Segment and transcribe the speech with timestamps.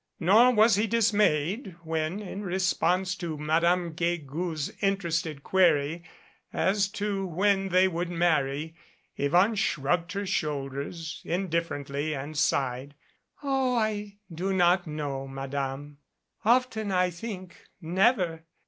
[0.19, 6.03] Nor was he dismayed when, in response to Madame Guegou's interested query
[6.51, 8.73] as to when they would marry,
[9.15, 12.95] Yvonne shrugged her shoul ders indifferently and sighed.
[13.43, 15.99] "Oh, I do not know, Madame.
[16.43, 18.45] Often I think never.